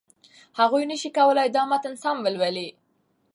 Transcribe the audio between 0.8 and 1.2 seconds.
نشي